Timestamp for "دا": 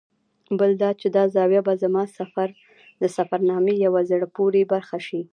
0.83-0.89, 1.15-1.23